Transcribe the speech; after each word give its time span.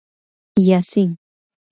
یاسین 0.67 1.15